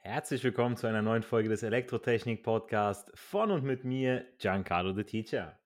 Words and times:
Herzlich 0.09 0.43
willkommen 0.43 0.79
zu 0.79 0.87
einer 0.87 1.03
neuen 1.03 1.23
Folge 1.23 1.51
des 1.51 1.63
Elektrotechnik 1.63 2.43
Podcast 2.43 3.13
von 3.15 3.51
und 3.51 3.63
mit 3.63 3.85
mir, 3.85 4.25
Giancarlo 4.39 4.95
the 4.95 5.05
Teacher. 5.05 5.58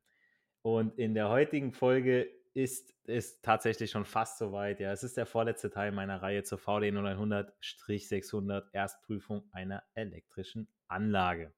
Und 0.63 0.99
in 0.99 1.15
der 1.15 1.29
heutigen 1.29 1.73
Folge 1.73 2.29
ist 2.55 2.95
es 3.05 3.41
tatsächlich 3.41 3.91
schon 3.91 4.05
fast 4.05 4.39
soweit. 4.39 4.79
Ja, 4.81 4.93
es 4.93 5.03
ist 5.03 5.17
der 5.17 5.27
vorletzte 5.27 5.71
Teil 5.71 5.93
meiner 5.93 6.23
Reihe 6.23 6.45
zur 6.45 6.59
VD 6.59 6.91
900-600 6.93 8.65
Erstprüfung 8.73 9.49
einer 9.53 9.83
elektrischen 9.95 10.69
Anlage. 10.89 11.53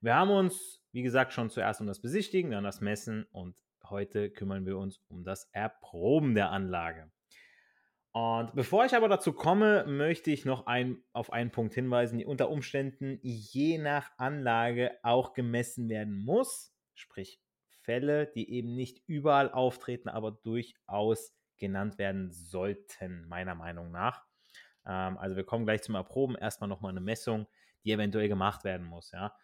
Wir 0.00 0.14
haben 0.14 0.30
uns, 0.30 0.82
wie 0.92 1.02
gesagt, 1.02 1.32
schon 1.32 1.50
zuerst 1.50 1.80
um 1.80 1.86
das 1.86 2.00
Besichtigen, 2.00 2.50
dann 2.50 2.64
das 2.64 2.80
Messen 2.80 3.24
und 3.32 3.56
heute 3.88 4.30
kümmern 4.30 4.66
wir 4.66 4.76
uns 4.78 5.00
um 5.08 5.24
das 5.24 5.48
Erproben 5.52 6.34
der 6.34 6.50
Anlage. 6.50 7.10
Und 8.12 8.54
bevor 8.54 8.84
ich 8.84 8.94
aber 8.94 9.08
dazu 9.08 9.32
komme, 9.32 9.86
möchte 9.86 10.30
ich 10.30 10.44
noch 10.44 10.66
ein, 10.66 11.02
auf 11.12 11.32
einen 11.32 11.50
Punkt 11.50 11.74
hinweisen, 11.74 12.18
die 12.18 12.26
unter 12.26 12.50
Umständen 12.50 13.18
je 13.22 13.78
nach 13.78 14.10
Anlage 14.18 14.98
auch 15.02 15.32
gemessen 15.32 15.88
werden 15.88 16.14
muss. 16.14 16.74
Sprich, 16.94 17.40
Fälle, 17.84 18.26
die 18.34 18.50
eben 18.50 18.74
nicht 18.74 19.02
überall 19.06 19.50
auftreten, 19.50 20.08
aber 20.08 20.32
durchaus 20.32 21.34
genannt 21.58 21.98
werden 21.98 22.30
sollten, 22.30 23.26
meiner 23.28 23.54
Meinung 23.54 23.90
nach. 23.90 24.24
Ähm, 24.86 25.18
also 25.18 25.36
wir 25.36 25.44
kommen 25.44 25.64
gleich 25.64 25.82
zum 25.82 25.94
Erproben. 25.94 26.36
Erstmal 26.36 26.68
nochmal 26.68 26.90
eine 26.90 27.00
Messung, 27.00 27.46
die 27.84 27.92
eventuell 27.92 28.28
gemacht 28.28 28.64
werden 28.64 28.86
muss. 28.86 29.12
Ja. 29.12 29.34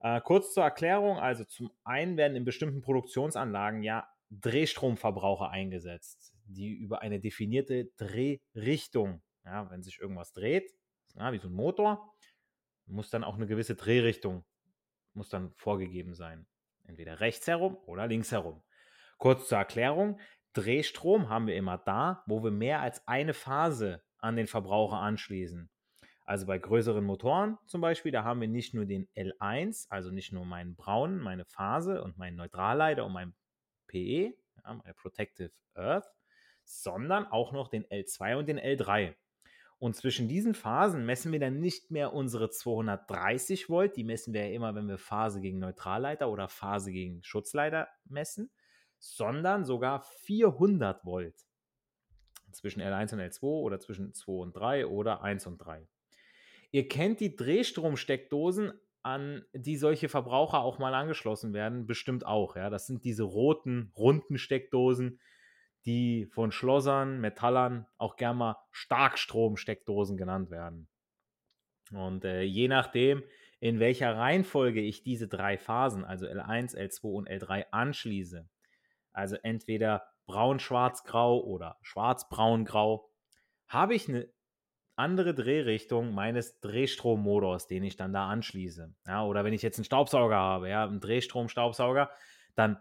Äh, 0.00 0.20
kurz 0.20 0.52
zur 0.54 0.64
Erklärung, 0.64 1.18
also 1.18 1.44
zum 1.44 1.70
einen 1.84 2.16
werden 2.16 2.36
in 2.36 2.44
bestimmten 2.44 2.80
Produktionsanlagen 2.80 3.82
ja 3.82 4.08
Drehstromverbraucher 4.30 5.50
eingesetzt, 5.50 6.34
die 6.46 6.72
über 6.72 7.02
eine 7.02 7.20
definierte 7.20 7.90
Drehrichtung, 7.96 9.22
ja, 9.44 9.70
wenn 9.70 9.82
sich 9.82 10.00
irgendwas 10.00 10.32
dreht, 10.32 10.72
ja, 11.14 11.32
wie 11.32 11.38
so 11.38 11.48
ein 11.48 11.54
Motor, 11.54 12.12
muss 12.86 13.10
dann 13.10 13.24
auch 13.24 13.36
eine 13.36 13.46
gewisse 13.46 13.76
Drehrichtung 13.76 14.44
muss 15.14 15.28
dann 15.28 15.52
vorgegeben 15.56 16.14
sein. 16.14 16.46
Entweder 16.84 17.20
rechts 17.20 17.46
herum 17.46 17.76
oder 17.86 18.06
links 18.06 18.32
herum. 18.32 18.62
Kurz 19.18 19.48
zur 19.48 19.58
Erklärung, 19.58 20.18
Drehstrom 20.52 21.28
haben 21.28 21.46
wir 21.46 21.56
immer 21.56 21.78
da, 21.78 22.22
wo 22.26 22.42
wir 22.42 22.50
mehr 22.50 22.80
als 22.80 23.06
eine 23.06 23.34
Phase 23.34 24.02
an 24.18 24.36
den 24.36 24.46
Verbraucher 24.46 24.98
anschließen. 24.98 25.70
Also 26.24 26.46
bei 26.46 26.58
größeren 26.58 27.04
Motoren 27.04 27.58
zum 27.66 27.80
Beispiel, 27.80 28.12
da 28.12 28.24
haben 28.24 28.40
wir 28.40 28.48
nicht 28.48 28.74
nur 28.74 28.84
den 28.84 29.08
L1, 29.16 29.86
also 29.90 30.10
nicht 30.10 30.32
nur 30.32 30.44
meinen 30.44 30.76
braunen, 30.76 31.18
meine 31.18 31.44
Phase 31.44 32.02
und 32.02 32.18
meinen 32.18 32.36
Neutralleiter 32.36 33.04
und 33.04 33.12
mein 33.12 33.34
PE, 33.88 34.34
ja, 34.64 34.74
meine 34.74 34.94
Protective 34.94 35.52
Earth, 35.74 36.06
sondern 36.64 37.26
auch 37.26 37.52
noch 37.52 37.68
den 37.68 37.84
L2 37.84 38.36
und 38.36 38.48
den 38.48 38.60
L3. 38.60 39.14
Und 39.82 39.96
zwischen 39.96 40.28
diesen 40.28 40.54
Phasen 40.54 41.04
messen 41.06 41.32
wir 41.32 41.40
dann 41.40 41.58
nicht 41.58 41.90
mehr 41.90 42.12
unsere 42.12 42.50
230 42.50 43.68
Volt, 43.68 43.96
die 43.96 44.04
messen 44.04 44.32
wir 44.32 44.46
ja 44.46 44.54
immer, 44.54 44.76
wenn 44.76 44.86
wir 44.86 44.96
Phase 44.96 45.40
gegen 45.40 45.58
Neutralleiter 45.58 46.30
oder 46.30 46.46
Phase 46.46 46.92
gegen 46.92 47.20
Schutzleiter 47.24 47.88
messen, 48.04 48.52
sondern 49.00 49.64
sogar 49.64 50.02
400 50.02 51.04
Volt. 51.04 51.34
Zwischen 52.52 52.80
L1 52.80 53.12
und 53.14 53.20
L2 53.22 53.42
oder 53.42 53.80
zwischen 53.80 54.14
2 54.14 54.32
und 54.32 54.52
3 54.52 54.86
oder 54.86 55.24
1 55.24 55.48
und 55.48 55.58
3. 55.58 55.84
Ihr 56.70 56.86
kennt 56.86 57.18
die 57.18 57.34
Drehstromsteckdosen, 57.34 58.74
an 59.02 59.44
die 59.52 59.76
solche 59.76 60.08
Verbraucher 60.08 60.60
auch 60.60 60.78
mal 60.78 60.94
angeschlossen 60.94 61.54
werden, 61.54 61.88
bestimmt 61.88 62.24
auch. 62.24 62.54
Ja? 62.54 62.70
Das 62.70 62.86
sind 62.86 63.02
diese 63.02 63.24
roten, 63.24 63.90
runden 63.96 64.38
Steckdosen, 64.38 65.18
die 65.84 66.26
von 66.26 66.52
Schlossern, 66.52 67.20
Metallern 67.20 67.86
auch 67.98 68.16
gerne 68.16 68.38
mal 68.38 68.56
Starkstromsteckdosen 68.70 70.16
genannt 70.16 70.50
werden. 70.50 70.88
Und 71.92 72.24
äh, 72.24 72.42
je 72.42 72.68
nachdem, 72.68 73.22
in 73.60 73.80
welcher 73.80 74.16
Reihenfolge 74.16 74.80
ich 74.80 75.02
diese 75.02 75.28
drei 75.28 75.58
Phasen, 75.58 76.04
also 76.04 76.26
L1, 76.26 76.76
L2 76.76 77.04
und 77.04 77.28
L3 77.28 77.66
anschließe, 77.70 78.48
also 79.12 79.36
entweder 79.42 80.04
braun, 80.26 80.58
schwarz, 80.58 81.04
grau 81.04 81.40
oder 81.40 81.78
schwarz, 81.82 82.28
braun, 82.28 82.64
grau, 82.64 83.08
habe 83.68 83.94
ich 83.94 84.08
eine 84.08 84.28
andere 84.96 85.34
Drehrichtung 85.34 86.14
meines 86.14 86.60
Drehstrommotors, 86.60 87.66
den 87.66 87.82
ich 87.82 87.96
dann 87.96 88.12
da 88.12 88.28
anschließe. 88.28 88.94
Ja, 89.06 89.24
oder 89.24 89.44
wenn 89.44 89.54
ich 89.54 89.62
jetzt 89.62 89.78
einen 89.78 89.84
Staubsauger 89.84 90.36
habe, 90.36 90.68
ja, 90.68 90.84
einen 90.84 91.00
Drehstromstaubsauger, 91.00 92.10
dann 92.54 92.78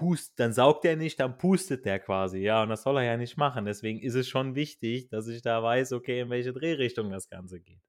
pust, 0.00 0.40
dann 0.40 0.54
saugt 0.54 0.86
er 0.86 0.96
nicht, 0.96 1.20
dann 1.20 1.36
pustet 1.36 1.84
der 1.84 2.00
quasi, 2.00 2.38
ja, 2.38 2.62
und 2.62 2.70
das 2.70 2.84
soll 2.84 2.96
er 2.96 3.04
ja 3.04 3.16
nicht 3.18 3.36
machen. 3.36 3.66
Deswegen 3.66 4.00
ist 4.00 4.14
es 4.14 4.26
schon 4.28 4.54
wichtig, 4.54 5.10
dass 5.10 5.28
ich 5.28 5.42
da 5.42 5.62
weiß, 5.62 5.92
okay, 5.92 6.20
in 6.20 6.30
welche 6.30 6.54
Drehrichtung 6.54 7.10
das 7.10 7.28
Ganze 7.28 7.60
geht. 7.60 7.82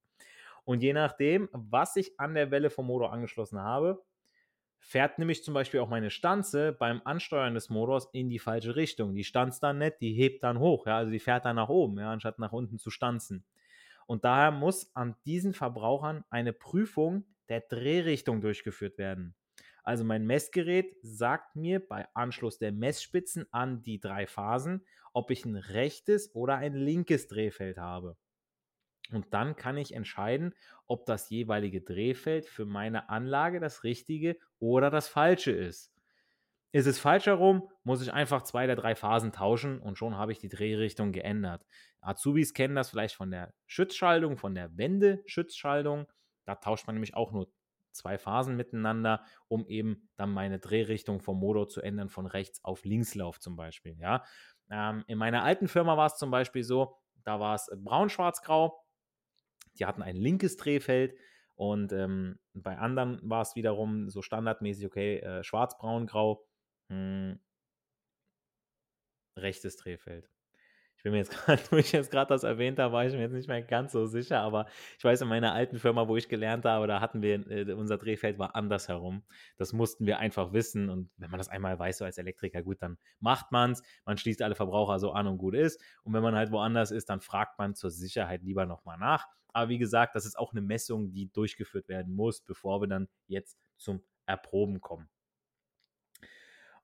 Und 0.66 0.84
je 0.84 0.92
nachdem, 0.92 1.48
was 1.54 1.96
ich 1.96 2.20
an 2.20 2.34
der 2.34 2.52
Welle 2.52 2.70
vom 2.70 2.88
Motor 2.88 3.14
angeschlossen 3.14 3.60
habe, 3.62 4.04
fährt 4.78 5.20
nämlich 5.20 5.42
zum 5.46 5.54
Beispiel 5.54 5.80
auch 5.80 5.88
meine 5.88 6.10
Stanze 6.10 6.74
beim 6.74 7.02
Ansteuern 7.06 7.54
des 7.54 7.70
Motors 7.70 8.10
in 8.12 8.28
die 8.28 8.40
falsche 8.40 8.76
Richtung. 8.76 9.16
Die 9.16 9.24
stanzt 9.24 9.64
dann 9.64 9.78
nicht, 9.78 10.02
die 10.02 10.12
hebt 10.12 10.44
dann 10.44 10.60
hoch, 10.60 10.88
ja, 10.88 10.98
also 10.98 11.14
die 11.14 11.20
fährt 11.20 11.46
dann 11.46 11.56
nach 11.56 11.70
oben, 11.70 11.98
ja, 11.98 12.12
anstatt 12.12 12.40
nach 12.40 12.52
unten 12.52 12.78
zu 12.78 12.90
stanzen. 12.90 13.46
Und 14.06 14.26
daher 14.26 14.52
muss 14.52 14.94
an 14.98 15.16
diesen 15.26 15.54
Verbrauchern 15.54 16.26
eine 16.30 16.52
Prüfung 16.52 17.24
der 17.48 17.62
Drehrichtung 17.62 18.42
durchgeführt 18.42 18.98
werden. 18.98 19.34
Also 19.92 20.06
mein 20.06 20.26
Messgerät 20.26 20.96
sagt 21.02 21.58
mir 21.58 21.86
bei 21.86 22.08
Anschluss 22.14 22.58
der 22.58 22.72
Messspitzen 22.72 23.46
an 23.52 23.84
die 23.84 24.00
drei 24.00 24.26
Phasen, 24.26 24.86
ob 25.12 25.32
ich 25.32 25.44
ein 25.44 25.58
rechtes 25.58 26.34
oder 26.34 26.56
ein 26.56 26.76
linkes 26.76 27.28
Drehfeld 27.28 27.78
habe. 27.78 28.16
Und 29.12 29.34
dann 29.34 29.58
kann 29.58 29.76
ich 29.76 29.94
entscheiden, 29.94 30.56
ob 30.88 31.06
das 31.06 31.30
jeweilige 31.30 31.82
Drehfeld 31.82 32.46
für 32.46 32.66
meine 32.66 33.10
Anlage 33.10 33.60
das 33.60 33.84
richtige 33.84 34.38
oder 34.60 34.92
das 34.92 35.10
falsche 35.10 35.52
ist. 35.52 35.94
Ist 36.72 36.88
es 36.88 36.98
falsch 36.98 37.26
herum, 37.26 37.68
muss 37.84 38.02
ich 38.02 38.14
einfach 38.14 38.44
zwei 38.44 38.68
der 38.68 38.78
drei 38.78 38.96
Phasen 38.96 39.34
tauschen 39.34 39.82
und 39.82 39.98
schon 39.98 40.16
habe 40.16 40.32
ich 40.32 40.40
die 40.40 40.48
Drehrichtung 40.48 41.12
geändert. 41.12 41.66
Azubis 42.00 42.54
kennen 42.54 42.76
das 42.76 42.92
vielleicht 42.92 43.16
von 43.16 43.30
der 43.30 43.54
Schutzschaltung, 43.68 44.38
von 44.38 44.56
der 44.56 44.78
Wendeschutzschaltung. 44.78 46.08
Da 46.46 46.56
tauscht 46.56 46.88
man 46.88 46.96
nämlich 46.96 47.14
auch 47.14 47.34
nur 47.34 47.52
zwei 47.92 48.18
Phasen 48.18 48.56
miteinander, 48.56 49.24
um 49.48 49.66
eben 49.68 50.10
dann 50.16 50.32
meine 50.32 50.60
Drehrichtung 50.60 51.20
vom 51.22 51.40
Motor 51.40 51.68
zu 51.70 51.82
ändern, 51.82 52.10
von 52.10 52.26
rechts 52.26 52.64
auf 52.64 52.84
Linkslauf 52.84 53.40
zum 53.40 53.56
Beispiel. 53.56 53.98
Ja? 54.00 54.24
Ähm, 54.70 55.04
in 55.08 55.18
meiner 55.18 55.44
alten 55.44 55.68
Firma 55.68 55.98
war 55.98 56.08
es 56.08 56.18
zum 56.18 56.32
Beispiel 56.32 56.64
so, 56.64 56.98
da 57.24 57.40
war 57.40 57.56
es 57.56 57.70
braun, 57.76 58.10
schwarz, 58.10 58.42
grau. 58.42 58.84
Die 59.80 59.86
hatten 59.86 60.02
ein 60.02 60.16
linkes 60.16 60.58
Drehfeld 60.58 61.16
und 61.56 61.94
ähm, 61.94 62.40
bei 62.54 62.78
anderen 62.78 63.20
war 63.24 63.42
es 63.42 63.56
wiederum 63.56 64.10
so 64.10 64.22
standardmäßig, 64.22 64.86
okay, 64.86 65.20
äh, 65.20 65.44
schwarz, 65.44 65.78
braun, 65.78 66.08
grau, 66.08 66.46
hm, 66.90 67.40
rechtes 69.38 69.78
Drehfeld. 69.78 70.30
Ich 71.02 71.04
bin 71.04 71.14
mir 71.14 71.18
jetzt 71.18 71.32
gerade, 71.46 71.64
wo 71.72 71.78
ich 71.78 71.92
jetzt 71.94 72.12
gerade 72.12 72.30
das 72.30 72.44
erwähnt 72.44 72.78
habe, 72.78 72.94
war 72.94 73.04
ich 73.04 73.14
mir 73.14 73.22
jetzt 73.22 73.32
nicht 73.34 73.48
mehr 73.48 73.64
ganz 73.64 73.92
so 73.92 74.06
sicher, 74.06 74.42
aber 74.42 74.68
ich 75.00 75.04
weiß, 75.04 75.22
in 75.22 75.30
meiner 75.30 75.52
alten 75.52 75.80
Firma, 75.80 76.08
wo 76.08 76.16
ich 76.16 76.30
gelernt 76.30 76.64
habe, 76.64 76.86
da 76.86 77.02
hatten 77.02 77.24
wir, 77.24 77.48
äh, 77.50 77.74
unser 77.74 77.98
Drehfeld 77.98 78.38
war 78.38 78.56
andersherum. 78.56 79.24
Das 79.58 79.74
mussten 79.74 80.06
wir 80.06 80.20
einfach 80.20 80.54
wissen 80.54 80.92
und 80.92 81.10
wenn 81.18 81.32
man 81.32 81.40
das 81.40 81.50
einmal 81.50 81.80
weiß, 81.80 81.98
so 81.98 82.06
als 82.06 82.20
Elektriker, 82.20 82.62
gut, 82.62 82.84
dann 82.84 83.00
macht 83.20 83.52
man 83.52 83.72
es, 83.72 83.82
man 84.06 84.20
schließt 84.20 84.44
alle 84.44 84.54
Verbraucher 84.54 85.00
so 85.00 85.12
an 85.12 85.26
und 85.26 85.40
gut 85.40 85.56
ist. 85.56 85.82
Und 86.04 86.14
wenn 86.14 86.22
man 86.22 86.36
halt 86.36 86.52
woanders 86.52 86.92
ist, 86.92 87.10
dann 87.10 87.20
fragt 87.20 87.58
man 87.58 87.74
zur 87.74 87.90
Sicherheit 87.90 88.44
lieber 88.44 88.68
nochmal 88.68 89.00
nach. 89.00 89.26
Aber 89.54 89.70
wie 89.70 89.80
gesagt, 89.80 90.16
das 90.16 90.28
ist 90.28 90.38
auch 90.38 90.52
eine 90.52 90.62
Messung, 90.62 91.12
die 91.14 91.32
durchgeführt 91.32 91.88
werden 91.88 92.14
muss, 92.14 92.42
bevor 92.42 92.80
wir 92.80 92.88
dann 92.88 93.08
jetzt 93.26 93.58
zum 93.78 94.04
Erproben 94.28 94.82
kommen. 94.82 95.10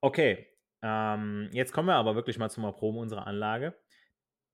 Okay, 0.01 0.47
Ähm, 0.83 1.49
jetzt 1.53 1.73
kommen 1.73 1.87
wir 1.87 1.95
aber 1.95 2.13
wirklich 2.15 2.37
mal 2.37 2.49
zum 2.51 2.63
Erproben 2.63 2.99
unserer 2.99 3.25
Anlage. 3.25 3.75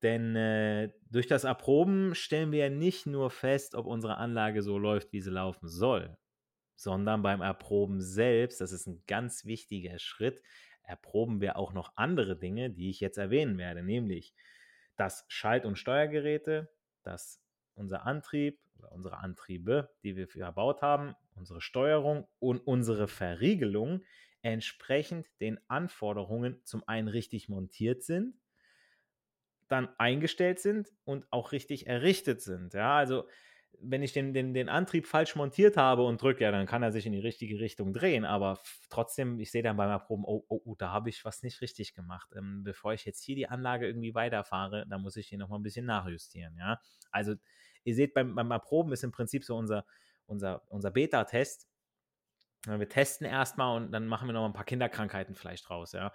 Denn 0.03 0.35
äh, 0.35 0.91
durch 1.09 1.27
das 1.27 1.45
Erproben 1.45 2.13
stellen 2.13 2.51
wir 2.51 2.59
ja 2.59 2.69
nicht 2.69 3.05
nur 3.05 3.29
fest, 3.31 3.73
ob 3.73 3.85
unsere 3.85 4.17
Anlage 4.17 4.61
so 4.61 4.77
läuft, 4.77 5.13
wie 5.13 5.21
sie 5.21 5.31
laufen 5.31 5.69
soll, 5.69 6.17
sondern 6.75 7.21
beim 7.23 7.41
Erproben 7.41 8.01
selbst, 8.01 8.59
das 8.59 8.73
ist 8.73 8.85
ein 8.85 9.01
ganz 9.07 9.45
wichtiger 9.45 9.97
Schritt, 9.99 10.41
erproben 10.83 11.39
wir 11.39 11.55
auch 11.55 11.71
noch 11.71 11.93
andere 11.95 12.37
Dinge, 12.37 12.69
die 12.69 12.89
ich 12.89 12.99
jetzt 12.99 13.17
erwähnen 13.17 13.57
werde, 13.57 13.81
nämlich 13.81 14.33
dass 14.97 15.25
Schalt- 15.29 15.65
und 15.65 15.79
Steuergeräte, 15.79 16.69
dass 17.01 17.41
unser 17.73 18.05
Antrieb 18.05 18.59
oder 18.77 18.91
unsere 18.91 19.17
Antriebe, 19.17 19.89
die 20.03 20.15
wir 20.17 20.27
verbaut 20.27 20.81
haben, 20.81 21.15
unsere 21.33 21.61
Steuerung 21.61 22.27
und 22.39 22.59
unsere 22.59 23.07
Verriegelung 23.07 24.03
entsprechend 24.41 25.27
den 25.39 25.59
Anforderungen 25.69 26.59
zum 26.65 26.83
einen 26.87 27.07
richtig 27.07 27.47
montiert 27.47 28.03
sind, 28.03 28.35
dann 29.67 29.89
eingestellt 29.97 30.59
sind 30.59 30.89
und 31.03 31.25
auch 31.31 31.51
richtig 31.51 31.87
errichtet 31.87 32.41
sind. 32.41 32.73
Ja, 32.73 32.95
also 32.95 33.27
wenn 33.79 34.03
ich 34.03 34.13
den, 34.13 34.33
den, 34.33 34.53
den 34.53 34.69
Antrieb 34.69 35.07
falsch 35.07 35.35
montiert 35.35 35.77
habe 35.77 36.03
und 36.03 36.21
drücke, 36.21 36.43
ja, 36.43 36.51
dann 36.51 36.65
kann 36.65 36.83
er 36.83 36.91
sich 36.91 37.05
in 37.05 37.11
die 37.11 37.19
richtige 37.19 37.59
Richtung 37.59 37.93
drehen. 37.93 38.25
Aber 38.25 38.59
trotzdem, 38.89 39.39
ich 39.39 39.51
sehe 39.51 39.63
dann 39.63 39.77
beim 39.77 39.89
Erproben, 39.89 40.23
oh, 40.25 40.45
oh, 40.47 40.61
oh 40.63 40.75
da 40.77 40.91
habe 40.91 41.09
ich 41.09 41.25
was 41.25 41.43
nicht 41.43 41.61
richtig 41.61 41.93
gemacht. 41.93 42.29
Ähm, 42.35 42.63
bevor 42.63 42.93
ich 42.93 43.05
jetzt 43.05 43.23
hier 43.23 43.35
die 43.35 43.47
Anlage 43.47 43.87
irgendwie 43.87 44.15
weiterfahre, 44.15 44.85
dann 44.89 45.01
muss 45.01 45.15
ich 45.17 45.27
hier 45.27 45.37
nochmal 45.37 45.59
ein 45.59 45.63
bisschen 45.63 45.85
nachjustieren. 45.85 46.55
Ja, 46.57 46.79
also 47.11 47.35
ihr 47.83 47.95
seht, 47.95 48.13
beim, 48.13 48.35
beim 48.35 48.51
Erproben 48.51 48.93
ist 48.93 49.03
im 49.03 49.11
Prinzip 49.11 49.43
so 49.43 49.55
unser, 49.55 49.85
unser, 50.25 50.63
unser 50.69 50.91
Beta-Test. 50.91 51.67
Wir 52.65 52.87
testen 52.87 53.27
erstmal 53.27 53.75
und 53.75 53.91
dann 53.91 54.07
machen 54.07 54.27
wir 54.29 54.33
noch 54.33 54.45
ein 54.45 54.53
paar 54.53 54.63
Kinderkrankheiten 54.63 55.35
vielleicht 55.35 55.69
raus, 55.69 55.91
ja. 55.91 56.13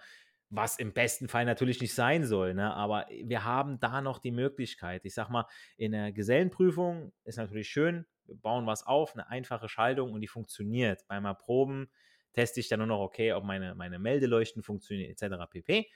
Was 0.50 0.78
im 0.78 0.94
besten 0.94 1.28
Fall 1.28 1.44
natürlich 1.44 1.80
nicht 1.80 1.94
sein 1.94 2.24
soll, 2.24 2.54
ne? 2.54 2.72
aber 2.72 3.06
wir 3.22 3.44
haben 3.44 3.78
da 3.80 4.00
noch 4.00 4.18
die 4.18 4.30
Möglichkeit. 4.30 5.04
Ich 5.04 5.14
sag 5.14 5.28
mal, 5.28 5.46
in 5.76 5.92
der 5.92 6.10
Gesellenprüfung 6.12 7.12
ist 7.24 7.36
natürlich 7.36 7.68
schön, 7.68 8.06
wir 8.24 8.36
bauen 8.36 8.66
was 8.66 8.86
auf, 8.86 9.14
eine 9.14 9.28
einfache 9.28 9.68
Schaltung 9.68 10.12
und 10.12 10.20
die 10.20 10.28
funktioniert. 10.28 11.06
Beim 11.08 11.24
Erproben 11.24 11.90
teste 12.32 12.60
ich 12.60 12.68
dann 12.68 12.78
nur 12.78 12.86
noch, 12.86 13.00
okay, 13.00 13.32
ob 13.32 13.44
meine, 13.44 13.74
meine 13.74 13.98
Meldeleuchten 13.98 14.62
funktionieren, 14.62 15.10
etc. 15.10 15.50
pp. 15.50 15.86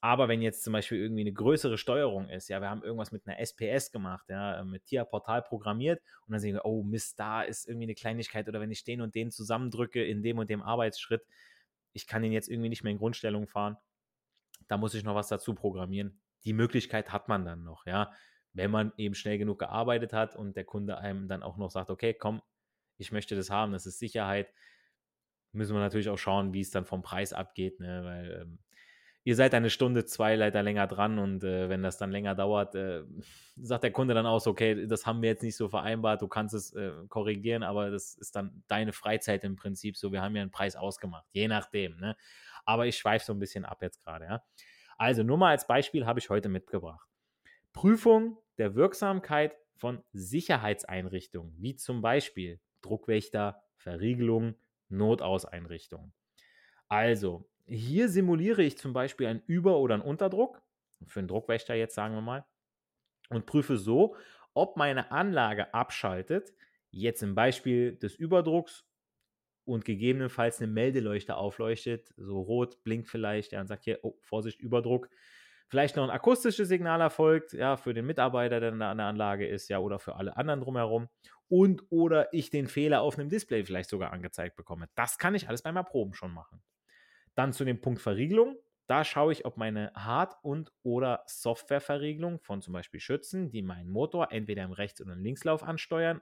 Aber 0.00 0.28
wenn 0.28 0.42
jetzt 0.42 0.62
zum 0.62 0.72
Beispiel 0.72 0.98
irgendwie 0.98 1.22
eine 1.22 1.32
größere 1.32 1.78
Steuerung 1.78 2.28
ist, 2.28 2.48
ja, 2.48 2.60
wir 2.60 2.68
haben 2.68 2.82
irgendwas 2.82 3.10
mit 3.10 3.26
einer 3.26 3.38
SPS 3.38 3.90
gemacht, 3.90 4.26
ja, 4.28 4.62
mit 4.64 4.84
TIA 4.84 5.04
Portal 5.04 5.42
programmiert 5.42 6.02
und 6.26 6.32
dann 6.32 6.40
sehen 6.40 6.54
wir, 6.54 6.64
oh 6.64 6.82
Mist, 6.82 7.18
da 7.18 7.42
ist 7.42 7.66
irgendwie 7.66 7.86
eine 7.86 7.94
Kleinigkeit 7.94 8.48
oder 8.48 8.60
wenn 8.60 8.70
ich 8.70 8.84
den 8.84 9.00
und 9.00 9.14
den 9.14 9.30
zusammendrücke 9.30 10.04
in 10.04 10.22
dem 10.22 10.38
und 10.38 10.50
dem 10.50 10.62
Arbeitsschritt, 10.62 11.24
ich 11.94 12.06
kann 12.06 12.22
den 12.22 12.32
jetzt 12.32 12.48
irgendwie 12.48 12.68
nicht 12.68 12.84
mehr 12.84 12.92
in 12.92 12.98
Grundstellung 12.98 13.46
fahren, 13.46 13.78
da 14.68 14.76
muss 14.76 14.94
ich 14.94 15.04
noch 15.04 15.14
was 15.14 15.28
dazu 15.28 15.54
programmieren. 15.54 16.20
Die 16.44 16.52
Möglichkeit 16.52 17.12
hat 17.12 17.28
man 17.28 17.44
dann 17.44 17.64
noch, 17.64 17.86
ja, 17.86 18.12
wenn 18.52 18.70
man 18.70 18.92
eben 18.96 19.14
schnell 19.14 19.38
genug 19.38 19.58
gearbeitet 19.58 20.12
hat 20.12 20.36
und 20.36 20.56
der 20.56 20.64
Kunde 20.64 20.98
einem 20.98 21.28
dann 21.28 21.42
auch 21.42 21.56
noch 21.56 21.70
sagt, 21.70 21.90
okay, 21.90 22.14
komm, 22.14 22.42
ich 22.98 23.10
möchte 23.10 23.34
das 23.34 23.50
haben, 23.50 23.72
das 23.72 23.86
ist 23.86 23.98
Sicherheit, 23.98 24.52
müssen 25.52 25.74
wir 25.74 25.80
natürlich 25.80 26.08
auch 26.08 26.18
schauen, 26.18 26.52
wie 26.52 26.60
es 26.60 26.70
dann 26.70 26.84
vom 26.84 27.02
Preis 27.02 27.32
abgeht, 27.32 27.80
ne? 27.80 28.04
weil 28.04 28.42
ähm, 28.42 28.58
ihr 29.24 29.36
seid 29.36 29.54
eine 29.54 29.70
Stunde, 29.70 30.04
zwei 30.04 30.36
leider 30.36 30.62
länger 30.62 30.86
dran 30.86 31.18
und 31.18 31.42
äh, 31.44 31.68
wenn 31.68 31.82
das 31.82 31.96
dann 31.96 32.10
länger 32.10 32.34
dauert, 32.34 32.74
äh, 32.74 33.02
sagt 33.56 33.82
der 33.82 33.90
Kunde 33.90 34.14
dann 34.14 34.26
aus, 34.26 34.46
okay, 34.46 34.86
das 34.86 35.06
haben 35.06 35.22
wir 35.22 35.30
jetzt 35.30 35.42
nicht 35.42 35.56
so 35.56 35.68
vereinbart, 35.68 36.20
du 36.22 36.28
kannst 36.28 36.54
es 36.54 36.74
äh, 36.74 36.92
korrigieren, 37.08 37.62
aber 37.62 37.90
das 37.90 38.14
ist 38.14 38.36
dann 38.36 38.62
deine 38.68 38.92
Freizeit 38.92 39.42
im 39.44 39.56
Prinzip 39.56 39.96
so, 39.96 40.12
wir 40.12 40.22
haben 40.22 40.36
ja 40.36 40.42
einen 40.42 40.50
Preis 40.50 40.76
ausgemacht, 40.76 41.26
je 41.32 41.48
nachdem, 41.48 41.96
ne? 41.96 42.16
Aber 42.66 42.86
ich 42.86 42.96
schweife 42.96 43.24
so 43.24 43.32
ein 43.32 43.38
bisschen 43.38 43.64
ab 43.64 43.82
jetzt 43.82 44.02
gerade, 44.02 44.26
ja. 44.26 44.44
Also 44.96 45.22
nur 45.22 45.38
mal 45.38 45.50
als 45.50 45.66
Beispiel 45.66 46.06
habe 46.06 46.20
ich 46.20 46.30
heute 46.30 46.48
mitgebracht. 46.48 47.08
Prüfung 47.72 48.38
der 48.58 48.74
Wirksamkeit 48.74 49.56
von 49.76 50.02
Sicherheitseinrichtungen, 50.12 51.54
wie 51.58 51.74
zum 51.74 52.00
Beispiel 52.00 52.60
Druckwächter, 52.82 53.62
Verriegelung, 53.76 54.54
Notauseinrichtungen. 54.88 56.12
Also, 56.88 57.48
hier 57.66 58.08
simuliere 58.08 58.62
ich 58.62 58.78
zum 58.78 58.92
Beispiel 58.92 59.26
einen 59.26 59.42
Über- 59.46 59.78
oder 59.78 59.94
einen 59.94 60.02
Unterdruck, 60.02 60.62
für 61.06 61.20
einen 61.20 61.28
Druckwächter 61.28 61.74
jetzt 61.74 61.94
sagen 61.94 62.14
wir 62.14 62.22
mal, 62.22 62.44
und 63.30 63.46
prüfe 63.46 63.76
so, 63.76 64.16
ob 64.54 64.76
meine 64.76 65.10
Anlage 65.10 65.74
abschaltet, 65.74 66.52
jetzt 66.90 67.22
im 67.22 67.34
Beispiel 67.34 67.96
des 67.96 68.14
Überdrucks 68.14 68.84
und 69.64 69.84
gegebenenfalls 69.84 70.60
eine 70.60 70.70
Meldeleuchte 70.70 71.36
aufleuchtet, 71.36 72.12
so 72.16 72.40
rot 72.40 72.82
blinkt 72.84 73.08
vielleicht, 73.08 73.52
ja, 73.52 73.60
und 73.60 73.66
sagt 73.66 73.84
hier, 73.84 74.00
oh, 74.02 74.16
Vorsicht, 74.20 74.60
Überdruck. 74.60 75.08
Vielleicht 75.68 75.96
noch 75.96 76.04
ein 76.04 76.10
akustisches 76.10 76.68
Signal 76.68 77.00
erfolgt, 77.00 77.52
ja, 77.54 77.76
für 77.76 77.94
den 77.94 78.06
Mitarbeiter, 78.06 78.60
der 78.60 78.72
an 78.72 78.98
der 78.98 79.06
Anlage 79.06 79.46
ist, 79.46 79.68
ja, 79.68 79.78
oder 79.78 79.98
für 79.98 80.16
alle 80.16 80.36
anderen 80.36 80.60
drumherum. 80.60 81.08
Und 81.48 81.82
oder 81.90 82.32
ich 82.32 82.50
den 82.50 82.68
Fehler 82.68 83.00
auf 83.00 83.18
einem 83.18 83.30
Display 83.30 83.64
vielleicht 83.64 83.90
sogar 83.90 84.12
angezeigt 84.12 84.56
bekomme. 84.56 84.88
Das 84.94 85.18
kann 85.18 85.34
ich 85.34 85.48
alles 85.48 85.62
beim 85.62 85.76
Erproben 85.76 86.14
schon 86.14 86.32
machen. 86.32 86.62
Dann 87.34 87.52
zu 87.52 87.64
dem 87.64 87.80
Punkt 87.80 88.00
Verriegelung. 88.00 88.56
Da 88.86 89.02
schaue 89.04 89.32
ich, 89.32 89.46
ob 89.46 89.56
meine 89.56 89.92
Hard- 89.94 90.36
und 90.42 90.72
oder 90.82 91.24
Softwareverriegelung 91.26 92.40
von 92.40 92.60
zum 92.60 92.74
Beispiel 92.74 93.00
Schützen, 93.00 93.50
die 93.50 93.62
meinen 93.62 93.88
Motor 93.88 94.30
entweder 94.30 94.62
im 94.64 94.72
Rechts- 94.72 95.00
oder 95.00 95.14
im 95.14 95.22
Linkslauf 95.22 95.62
ansteuern 95.62 96.20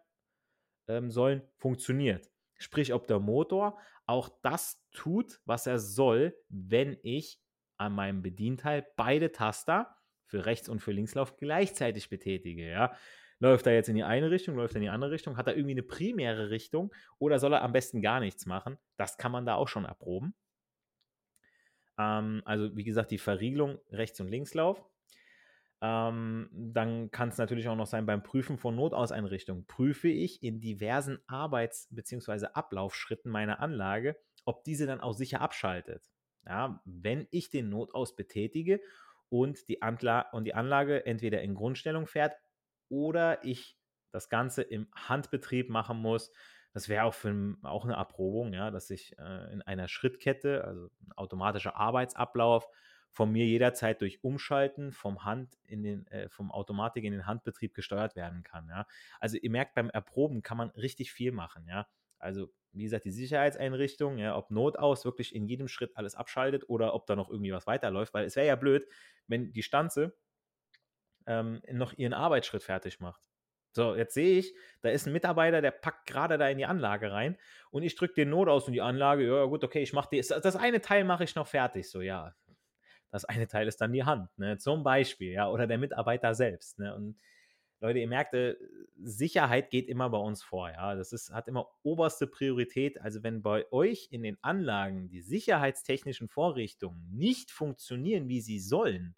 ähm, 0.88 1.10
sollen, 1.10 1.42
funktioniert. 1.56 2.30
Sprich, 2.58 2.94
ob 2.94 3.08
der 3.08 3.18
Motor 3.18 3.78
auch 4.06 4.28
das 4.42 4.80
tut, 4.92 5.40
was 5.44 5.66
er 5.66 5.78
soll, 5.78 6.36
wenn 6.48 6.96
ich 7.02 7.40
an 7.78 7.94
meinem 7.94 8.22
Bedienteil 8.22 8.86
beide 8.96 9.32
Taster 9.32 9.96
für 10.24 10.46
Rechts- 10.46 10.68
und 10.68 10.80
für 10.80 10.92
Linkslauf 10.92 11.36
gleichzeitig 11.36 12.08
betätige. 12.08 12.70
Ja? 12.70 12.94
Läuft 13.40 13.66
er 13.66 13.74
jetzt 13.74 13.88
in 13.88 13.96
die 13.96 14.04
eine 14.04 14.30
Richtung, 14.30 14.54
läuft 14.54 14.74
er 14.74 14.76
in 14.76 14.82
die 14.82 14.88
andere 14.88 15.10
Richtung? 15.10 15.36
Hat 15.36 15.48
er 15.48 15.56
irgendwie 15.56 15.74
eine 15.74 15.82
primäre 15.82 16.50
Richtung 16.50 16.94
oder 17.18 17.40
soll 17.40 17.52
er 17.52 17.62
am 17.62 17.72
besten 17.72 18.00
gar 18.00 18.20
nichts 18.20 18.46
machen? 18.46 18.78
Das 18.96 19.18
kann 19.18 19.32
man 19.32 19.44
da 19.44 19.56
auch 19.56 19.66
schon 19.66 19.84
erproben. 19.84 20.34
Ähm, 21.98 22.42
also 22.44 22.74
wie 22.76 22.84
gesagt, 22.84 23.10
die 23.10 23.18
Verriegelung 23.18 23.78
Rechts- 23.90 24.20
und 24.20 24.28
Linkslauf. 24.28 24.84
Ähm, 25.80 26.48
dann 26.52 27.10
kann 27.10 27.30
es 27.30 27.38
natürlich 27.38 27.68
auch 27.68 27.76
noch 27.76 27.86
sein, 27.86 28.06
beim 28.06 28.22
Prüfen 28.22 28.56
von 28.56 28.76
Notauseinrichtungen 28.76 29.66
prüfe 29.66 30.08
ich 30.08 30.42
in 30.42 30.60
diversen 30.60 31.18
Arbeits- 31.26 31.88
bzw. 31.90 32.46
Ablaufschritten 32.54 33.30
meiner 33.32 33.58
Anlage, 33.58 34.16
ob 34.44 34.62
diese 34.62 34.86
dann 34.86 35.00
auch 35.00 35.12
sicher 35.12 35.40
abschaltet. 35.40 36.08
Ja, 36.46 36.80
wenn 36.84 37.26
ich 37.30 37.50
den 37.50 37.68
Notaus 37.68 38.14
betätige 38.14 38.80
und 39.28 39.68
die, 39.68 39.82
Antla 39.82 40.28
und 40.32 40.44
die 40.44 40.54
Anlage 40.54 41.04
entweder 41.04 41.42
in 41.42 41.54
Grundstellung 41.54 42.06
fährt 42.06 42.34
oder 42.88 43.44
ich 43.44 43.78
das 44.12 44.28
Ganze 44.28 44.62
im 44.62 44.88
Handbetrieb 44.94 45.68
machen 45.70 45.98
muss, 45.98 46.30
das 46.72 46.88
wäre 46.88 47.04
auch, 47.04 47.14
für, 47.14 47.56
auch 47.62 47.84
eine 47.84 47.94
Erprobung, 47.94 48.52
ja, 48.52 48.70
dass 48.70 48.90
ich 48.90 49.18
äh, 49.18 49.52
in 49.52 49.62
einer 49.62 49.88
Schrittkette, 49.88 50.64
also 50.64 50.86
ein 51.06 51.12
automatischer 51.12 51.76
Arbeitsablauf, 51.76 52.68
von 53.12 53.30
mir 53.30 53.44
jederzeit 53.44 54.00
durch 54.00 54.24
Umschalten 54.24 54.90
vom 54.90 55.24
Hand 55.24 55.58
in 55.64 55.82
den, 55.82 56.06
äh, 56.06 56.30
vom 56.30 56.50
Automatik 56.50 57.04
in 57.04 57.12
den 57.12 57.26
Handbetrieb 57.26 57.74
gesteuert 57.74 58.16
werden 58.16 58.42
kann. 58.42 58.68
Ja. 58.68 58.86
Also 59.20 59.36
ihr 59.36 59.50
merkt, 59.50 59.74
beim 59.74 59.90
Erproben 59.90 60.42
kann 60.42 60.56
man 60.56 60.70
richtig 60.70 61.12
viel 61.12 61.30
machen, 61.30 61.66
ja. 61.68 61.86
Also, 62.18 62.52
wie 62.70 62.84
gesagt, 62.84 63.04
die 63.04 63.10
Sicherheitseinrichtung, 63.10 64.16
ja, 64.16 64.36
ob 64.36 64.50
Notaus 64.50 65.04
wirklich 65.04 65.34
in 65.34 65.46
jedem 65.46 65.68
Schritt 65.68 65.96
alles 65.96 66.14
abschaltet 66.14 66.68
oder 66.68 66.94
ob 66.94 67.06
da 67.06 67.16
noch 67.16 67.28
irgendwie 67.28 67.52
was 67.52 67.66
weiterläuft, 67.66 68.14
weil 68.14 68.24
es 68.24 68.36
wäre 68.36 68.46
ja 68.46 68.56
blöd, 68.56 68.86
wenn 69.26 69.52
die 69.52 69.62
Stanze 69.62 70.16
ähm, 71.26 71.60
noch 71.70 71.92
ihren 71.92 72.14
Arbeitsschritt 72.14 72.62
fertig 72.62 73.00
macht. 73.00 73.31
So, 73.72 73.96
jetzt 73.96 74.14
sehe 74.14 74.38
ich, 74.38 74.54
da 74.82 74.90
ist 74.90 75.06
ein 75.06 75.14
Mitarbeiter, 75.14 75.62
der 75.62 75.70
packt 75.70 76.06
gerade 76.06 76.36
da 76.36 76.48
in 76.48 76.58
die 76.58 76.66
Anlage 76.66 77.10
rein 77.10 77.38
und 77.70 77.82
ich 77.82 77.94
drücke 77.94 78.14
den 78.14 78.30
Not 78.30 78.48
aus 78.48 78.66
und 78.66 78.74
die 78.74 78.82
Anlage, 78.82 79.26
ja 79.26 79.44
gut, 79.46 79.64
okay, 79.64 79.82
ich 79.82 79.94
mache 79.94 80.14
das, 80.16 80.28
das 80.28 80.56
eine 80.56 80.82
Teil 80.82 81.04
mache 81.04 81.24
ich 81.24 81.34
noch 81.34 81.46
fertig. 81.46 81.88
So, 81.90 82.02
ja, 82.02 82.34
das 83.10 83.24
eine 83.24 83.48
Teil 83.48 83.66
ist 83.66 83.80
dann 83.80 83.92
die 83.92 84.04
Hand, 84.04 84.28
ne? 84.38 84.58
zum 84.58 84.82
Beispiel, 84.82 85.32
ja, 85.32 85.48
oder 85.48 85.66
der 85.66 85.78
Mitarbeiter 85.78 86.34
selbst. 86.34 86.78
Ne? 86.78 86.94
Und 86.94 87.18
Leute, 87.80 87.98
ihr 87.98 88.08
merkt, 88.08 88.34
äh, 88.34 88.56
Sicherheit 88.96 89.70
geht 89.70 89.88
immer 89.88 90.08
bei 90.08 90.18
uns 90.18 90.42
vor, 90.42 90.70
ja. 90.70 90.94
Das 90.94 91.12
ist, 91.12 91.32
hat 91.32 91.48
immer 91.48 91.66
oberste 91.82 92.28
Priorität. 92.28 93.00
Also 93.00 93.24
wenn 93.24 93.42
bei 93.42 93.70
euch 93.72 94.08
in 94.12 94.22
den 94.22 94.38
Anlagen 94.40 95.08
die 95.08 95.20
sicherheitstechnischen 95.20 96.28
Vorrichtungen 96.28 97.10
nicht 97.10 97.50
funktionieren, 97.50 98.28
wie 98.28 98.40
sie 98.40 98.60
sollen, 98.60 99.16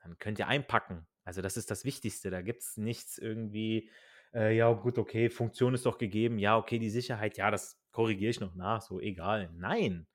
dann 0.00 0.16
könnt 0.18 0.38
ihr 0.38 0.46
einpacken 0.46 1.08
also 1.28 1.42
das 1.42 1.58
ist 1.58 1.70
das 1.70 1.84
Wichtigste. 1.84 2.30
Da 2.30 2.40
gibt 2.40 2.62
es 2.62 2.78
nichts 2.78 3.18
irgendwie, 3.18 3.90
äh, 4.32 4.56
ja 4.56 4.72
gut, 4.72 4.96
okay, 4.96 5.28
Funktion 5.28 5.74
ist 5.74 5.84
doch 5.84 5.98
gegeben, 5.98 6.38
ja, 6.38 6.56
okay, 6.56 6.78
die 6.78 6.88
Sicherheit, 6.88 7.36
ja, 7.36 7.50
das 7.50 7.78
korrigiere 7.92 8.30
ich 8.30 8.40
noch 8.40 8.54
nach, 8.54 8.80
so 8.80 8.98
egal. 8.98 9.50
Nein. 9.54 10.06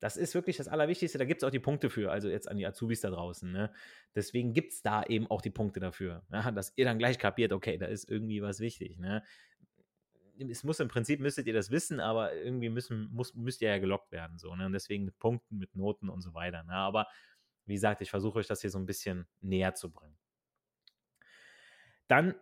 Das 0.00 0.18
ist 0.18 0.34
wirklich 0.34 0.58
das 0.58 0.68
Allerwichtigste. 0.68 1.16
Da 1.16 1.24
gibt 1.24 1.42
es 1.42 1.46
auch 1.46 1.50
die 1.50 1.60
Punkte 1.60 1.88
für, 1.88 2.12
also 2.12 2.28
jetzt 2.28 2.46
an 2.46 2.58
die 2.58 2.66
Azubis 2.66 3.00
da 3.00 3.08
draußen. 3.08 3.50
Ne? 3.50 3.72
Deswegen 4.14 4.52
gibt 4.52 4.74
es 4.74 4.82
da 4.82 5.02
eben 5.02 5.30
auch 5.30 5.40
die 5.40 5.48
Punkte 5.48 5.80
dafür, 5.80 6.26
ja, 6.30 6.50
dass 6.50 6.74
ihr 6.76 6.84
dann 6.84 6.98
gleich 6.98 7.18
kapiert, 7.18 7.54
okay, 7.54 7.78
da 7.78 7.86
ist 7.86 8.10
irgendwie 8.10 8.42
was 8.42 8.60
wichtig. 8.60 8.98
Ne? 8.98 9.22
es 10.36 10.64
muss 10.64 10.80
im 10.80 10.88
Prinzip, 10.88 11.20
müsstet 11.20 11.46
ihr 11.46 11.54
das 11.54 11.70
wissen, 11.70 12.00
aber 12.00 12.34
irgendwie 12.34 12.68
müssen, 12.68 13.08
muss, 13.12 13.34
müsst 13.34 13.62
ihr 13.62 13.68
ja 13.68 13.78
gelockt 13.78 14.10
werden, 14.12 14.36
so, 14.36 14.54
ne? 14.56 14.66
Und 14.66 14.72
deswegen 14.72 15.04
mit 15.04 15.16
Punkten, 15.20 15.58
mit 15.58 15.76
Noten 15.76 16.08
und 16.08 16.22
so 16.22 16.34
weiter. 16.34 16.64
Ne? 16.64 16.72
Aber 16.72 17.06
wie 17.66 17.74
gesagt, 17.74 18.00
ich 18.00 18.10
versuche 18.10 18.38
euch 18.38 18.46
das 18.46 18.60
hier 18.60 18.70
so 18.70 18.78
ein 18.78 18.86
bisschen 18.86 19.26
näher 19.40 19.74
zu 19.74 19.92
bringen. 19.92 20.16
Dann 22.08 22.34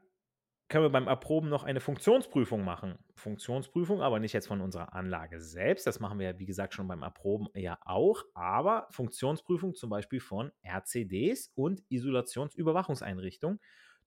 können 0.73 0.87
wir 0.87 0.91
beim 0.91 1.07
Erproben 1.07 1.51
noch 1.51 1.65
eine 1.65 1.81
Funktionsprüfung 1.81 2.65
machen. 2.65 2.99
Funktionsprüfung, 3.15 4.01
aber 4.01 4.19
nicht 4.21 4.33
jetzt 4.33 4.49
von 4.49 4.63
unserer 4.63 4.95
Anlage 4.95 5.39
selbst. 5.39 5.87
Das 5.87 6.01
machen 6.01 6.19
wir 6.19 6.31
ja, 6.31 6.39
wie 6.39 6.47
gesagt, 6.47 6.73
schon 6.73 6.89
beim 6.89 7.03
Erproben 7.03 7.49
ja 7.55 7.79
auch. 7.85 8.25
Aber 8.33 8.89
Funktionsprüfung 8.91 9.75
zum 9.75 9.91
Beispiel 9.91 10.19
von 10.19 10.51
RCDs 10.65 11.53
und 11.55 11.83
Isolationsüberwachungseinrichtungen 11.91 13.61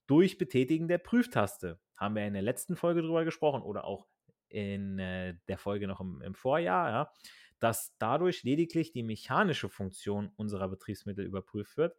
durch 0.08 0.38
Betätigen 0.38 0.88
der 0.88 0.98
Prüftaste. 0.98 1.78
Haben 1.96 2.16
wir 2.16 2.26
in 2.26 2.32
der 2.32 2.42
letzten 2.42 2.74
Folge 2.74 3.00
drüber 3.00 3.24
gesprochen 3.24 3.62
oder 3.62 3.84
auch 3.84 4.08
in 4.48 4.98
äh, 4.98 5.34
der 5.46 5.58
Folge 5.58 5.86
noch 5.86 6.00
im, 6.00 6.20
im 6.20 6.34
Vorjahr, 6.34 6.90
ja, 6.90 7.12
dass 7.58 7.94
dadurch 7.98 8.42
lediglich 8.42 8.92
die 8.92 9.02
mechanische 9.02 9.68
Funktion 9.68 10.30
unserer 10.36 10.68
Betriebsmittel 10.68 11.24
überprüft 11.24 11.76
wird 11.76 11.96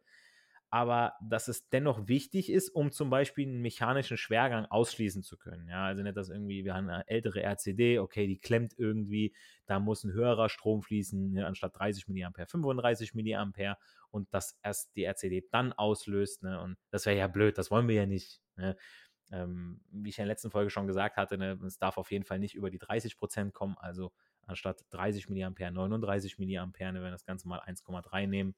aber 0.70 1.14
dass 1.22 1.48
es 1.48 1.68
dennoch 1.70 2.08
wichtig 2.08 2.50
ist, 2.50 2.68
um 2.68 2.92
zum 2.92 3.08
Beispiel 3.08 3.46
einen 3.46 3.62
mechanischen 3.62 4.18
Schwergang 4.18 4.66
ausschließen 4.66 5.22
zu 5.22 5.38
können. 5.38 5.66
Ja, 5.68 5.86
also 5.86 6.02
nicht, 6.02 6.16
dass 6.16 6.28
irgendwie, 6.28 6.64
wir 6.64 6.74
haben 6.74 6.90
eine 6.90 7.08
ältere 7.08 7.42
RCD, 7.42 7.98
okay, 7.98 8.26
die 8.26 8.38
klemmt 8.38 8.74
irgendwie, 8.76 9.34
da 9.66 9.80
muss 9.80 10.04
ein 10.04 10.12
höherer 10.12 10.50
Strom 10.50 10.82
fließen, 10.82 11.32
ne, 11.32 11.46
anstatt 11.46 11.78
30 11.78 12.08
mA 12.08 12.30
35 12.46 13.14
mA 13.14 13.78
und 14.10 14.32
dass 14.34 14.58
erst 14.62 14.94
die 14.94 15.04
RCD 15.04 15.46
dann 15.50 15.72
auslöst. 15.72 16.42
Ne, 16.42 16.60
und 16.60 16.76
das 16.90 17.06
wäre 17.06 17.16
ja 17.16 17.28
blöd, 17.28 17.56
das 17.56 17.70
wollen 17.70 17.88
wir 17.88 17.94
ja 17.94 18.06
nicht. 18.06 18.42
Ne. 18.56 18.76
Ähm, 19.30 19.80
wie 19.90 20.10
ich 20.10 20.18
in 20.18 20.22
der 20.22 20.32
letzten 20.32 20.50
Folge 20.50 20.70
schon 20.70 20.86
gesagt 20.86 21.16
hatte, 21.16 21.38
ne, 21.38 21.58
es 21.66 21.78
darf 21.78 21.96
auf 21.96 22.10
jeden 22.10 22.24
Fall 22.24 22.38
nicht 22.38 22.54
über 22.54 22.70
die 22.70 22.78
30 22.78 23.16
Prozent 23.16 23.54
kommen, 23.54 23.76
also 23.78 24.12
anstatt 24.48 24.84
30 24.90 25.28
mA 25.28 25.50
39 25.50 26.38
mA, 26.38 26.70
wenn 26.78 26.94
wir 26.94 27.10
das 27.10 27.24
Ganze 27.24 27.48
mal 27.48 27.60
1,3 27.60 28.26
nehmen. 28.26 28.54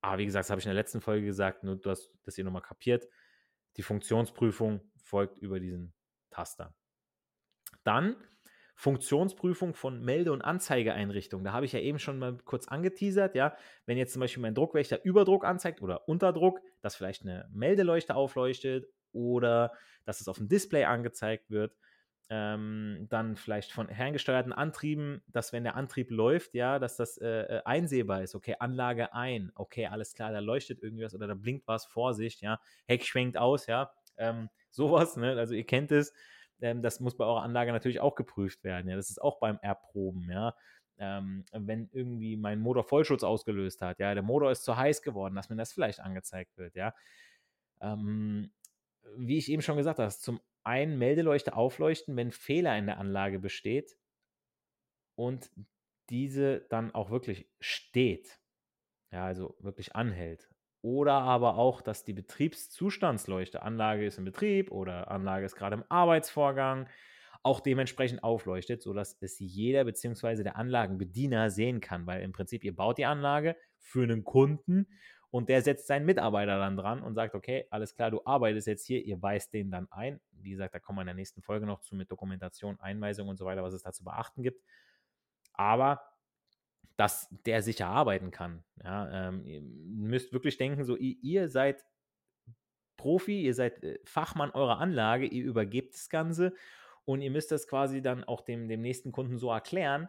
Aber 0.00 0.18
wie 0.18 0.26
gesagt, 0.26 0.44
das 0.44 0.50
habe 0.50 0.60
ich 0.60 0.66
in 0.66 0.70
der 0.70 0.82
letzten 0.82 1.00
Folge 1.00 1.26
gesagt, 1.26 1.62
nur 1.62 1.76
du 1.76 1.90
hast 1.90 2.12
das 2.22 2.34
hier 2.34 2.44
nochmal 2.44 2.62
kapiert. 2.62 3.06
Die 3.76 3.82
Funktionsprüfung 3.82 4.80
folgt 4.96 5.38
über 5.38 5.60
diesen 5.60 5.92
Taster. 6.30 6.74
Dann 7.84 8.16
Funktionsprüfung 8.74 9.74
von 9.74 10.02
Melde- 10.02 10.32
und 10.32 10.40
Anzeigeeinrichtungen. 10.40 11.44
Da 11.44 11.52
habe 11.52 11.66
ich 11.66 11.72
ja 11.72 11.80
eben 11.80 11.98
schon 11.98 12.18
mal 12.18 12.38
kurz 12.38 12.66
angeteasert, 12.66 13.34
ja. 13.34 13.54
Wenn 13.84 13.98
jetzt 13.98 14.14
zum 14.14 14.20
Beispiel 14.20 14.40
mein 14.40 14.54
Druckwächter 14.54 15.04
Überdruck 15.04 15.44
anzeigt 15.44 15.82
oder 15.82 16.08
Unterdruck, 16.08 16.60
dass 16.80 16.96
vielleicht 16.96 17.22
eine 17.22 17.46
Meldeleuchte 17.52 18.14
aufleuchtet 18.14 18.86
oder 19.12 19.74
dass 20.06 20.22
es 20.22 20.28
auf 20.28 20.38
dem 20.38 20.48
Display 20.48 20.84
angezeigt 20.84 21.50
wird 21.50 21.76
ähm, 22.32 23.08
dann 23.10 23.36
vielleicht 23.36 23.72
von 23.72 23.88
herngesteuerten 23.88 24.52
Antrieben, 24.52 25.20
dass 25.26 25.52
wenn 25.52 25.64
der 25.64 25.74
Antrieb 25.74 26.12
läuft, 26.12 26.54
ja, 26.54 26.78
dass 26.78 26.96
das 26.96 27.18
äh, 27.18 27.26
äh, 27.28 27.62
einsehbar 27.64 28.22
ist. 28.22 28.36
Okay, 28.36 28.54
Anlage 28.60 29.12
ein, 29.12 29.50
okay, 29.56 29.86
alles 29.86 30.14
klar, 30.14 30.30
da 30.30 30.38
leuchtet 30.38 30.80
irgendwas 30.80 31.12
oder 31.12 31.26
da 31.26 31.34
blinkt 31.34 31.66
was, 31.66 31.86
Vorsicht, 31.86 32.40
ja, 32.40 32.60
Heck 32.86 33.04
schwenkt 33.04 33.36
aus, 33.36 33.66
ja, 33.66 33.92
ähm, 34.16 34.48
sowas, 34.70 35.16
ne, 35.16 35.36
also 35.36 35.54
ihr 35.54 35.66
kennt 35.66 35.90
es, 35.90 36.12
ähm, 36.60 36.82
das 36.82 37.00
muss 37.00 37.16
bei 37.16 37.24
eurer 37.24 37.42
Anlage 37.42 37.72
natürlich 37.72 37.98
auch 38.00 38.14
geprüft 38.14 38.62
werden, 38.62 38.88
ja, 38.88 38.94
das 38.94 39.10
ist 39.10 39.20
auch 39.20 39.40
beim 39.40 39.58
Erproben, 39.60 40.30
ja, 40.30 40.54
ähm, 40.98 41.44
wenn 41.50 41.88
irgendwie 41.92 42.36
mein 42.36 42.60
Motor 42.60 42.84
Vollschutz 42.84 43.24
ausgelöst 43.24 43.82
hat, 43.82 43.98
ja, 43.98 44.14
der 44.14 44.22
Motor 44.22 44.52
ist 44.52 44.62
zu 44.62 44.76
heiß 44.76 45.02
geworden, 45.02 45.34
dass 45.34 45.50
mir 45.50 45.56
das 45.56 45.72
vielleicht 45.72 45.98
angezeigt 45.98 46.56
wird, 46.56 46.76
ja, 46.76 46.94
ähm, 47.80 48.52
wie 49.16 49.38
ich 49.38 49.50
eben 49.50 49.62
schon 49.62 49.76
gesagt 49.76 49.98
habe, 49.98 50.10
zum 50.10 50.40
einen 50.64 50.98
Meldeleuchte 50.98 51.54
aufleuchten, 51.54 52.16
wenn 52.16 52.32
Fehler 52.32 52.76
in 52.78 52.86
der 52.86 52.98
Anlage 52.98 53.38
besteht 53.38 53.96
und 55.14 55.50
diese 56.10 56.60
dann 56.70 56.92
auch 56.94 57.10
wirklich 57.10 57.48
steht, 57.60 58.40
ja, 59.12 59.24
also 59.24 59.56
wirklich 59.60 59.96
anhält. 59.96 60.50
Oder 60.82 61.14
aber 61.14 61.56
auch, 61.58 61.82
dass 61.82 62.04
die 62.04 62.14
Betriebszustandsleuchte, 62.14 63.62
Anlage 63.62 64.06
ist 64.06 64.18
in 64.18 64.24
Betrieb 64.24 64.70
oder 64.72 65.10
Anlage 65.10 65.44
ist 65.44 65.56
gerade 65.56 65.76
im 65.76 65.84
Arbeitsvorgang, 65.88 66.88
auch 67.42 67.60
dementsprechend 67.60 68.22
aufleuchtet, 68.22 68.82
sodass 68.82 69.16
es 69.20 69.38
jeder 69.38 69.84
bzw. 69.84 70.42
der 70.42 70.56
Anlagenbediener 70.56 71.50
sehen 71.50 71.80
kann, 71.80 72.06
weil 72.06 72.22
im 72.22 72.32
Prinzip 72.32 72.64
ihr 72.64 72.74
baut 72.74 72.98
die 72.98 73.06
Anlage 73.06 73.56
für 73.78 74.02
einen 74.02 74.24
Kunden 74.24 74.86
und 75.30 75.48
der 75.48 75.62
setzt 75.62 75.86
seinen 75.86 76.06
Mitarbeiter 76.06 76.58
dann 76.58 76.76
dran 76.76 77.02
und 77.02 77.14
sagt, 77.14 77.34
okay, 77.34 77.66
alles 77.70 77.94
klar, 77.94 78.10
du 78.10 78.20
arbeitest 78.24 78.66
jetzt 78.66 78.86
hier, 78.86 79.04
ihr 79.04 79.22
weist 79.22 79.54
den 79.54 79.70
dann 79.70 79.90
ein. 79.90 80.20
Wie 80.42 80.50
gesagt, 80.50 80.74
da 80.74 80.78
kommen 80.78 80.98
wir 80.98 81.02
in 81.02 81.06
der 81.06 81.14
nächsten 81.14 81.42
Folge 81.42 81.66
noch 81.66 81.80
zu 81.80 81.94
mit 81.94 82.10
Dokumentation, 82.10 82.78
Einweisung 82.80 83.28
und 83.28 83.36
so 83.36 83.44
weiter, 83.44 83.62
was 83.62 83.74
es 83.74 83.82
da 83.82 83.92
zu 83.92 84.04
beachten 84.04 84.42
gibt. 84.42 84.62
Aber 85.52 86.02
dass 86.96 87.28
der 87.46 87.62
sicher 87.62 87.86
arbeiten 87.86 88.30
kann. 88.30 88.62
Ja, 88.84 89.28
ähm, 89.28 89.46
ihr 89.46 89.62
müsst 89.62 90.34
wirklich 90.34 90.58
denken, 90.58 90.84
so 90.84 90.96
ihr, 90.96 91.16
ihr 91.22 91.48
seid 91.48 91.84
Profi, 92.98 93.40
ihr 93.40 93.54
seid 93.54 93.82
äh, 93.82 93.98
Fachmann 94.04 94.50
eurer 94.50 94.78
Anlage, 94.78 95.24
ihr 95.24 95.44
übergebt 95.44 95.94
das 95.94 96.10
Ganze 96.10 96.54
und 97.06 97.22
ihr 97.22 97.30
müsst 97.30 97.52
das 97.52 97.66
quasi 97.66 98.02
dann 98.02 98.24
auch 98.24 98.42
dem, 98.42 98.68
dem 98.68 98.82
nächsten 98.82 99.12
Kunden 99.12 99.38
so 99.38 99.50
erklären, 99.50 100.08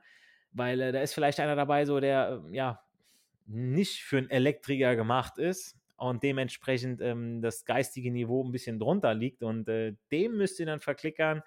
weil 0.51 0.81
äh, 0.81 0.91
da 0.91 1.01
ist 1.01 1.13
vielleicht 1.13 1.39
einer 1.39 1.55
dabei, 1.55 1.85
so 1.85 2.01
der, 2.01 2.43
äh, 2.45 2.55
ja, 2.55 2.83
nicht 3.45 4.03
für 4.03 4.17
einen 4.17 4.29
Elektriker 4.29 4.97
gemacht 4.97 5.38
ist 5.38 5.80
und 6.01 6.24
dementsprechend 6.24 7.00
ähm, 7.01 7.41
das 7.41 7.63
geistige 7.63 8.12
Niveau 8.12 8.43
ein 8.43 8.51
bisschen 8.51 8.79
drunter 8.79 9.13
liegt 9.13 9.43
und 9.43 9.67
äh, 9.70 9.96
dem 10.12 10.36
müsst 10.38 10.60
ihr 10.60 10.65
dann 10.65 10.79
verklickern, 10.79 11.43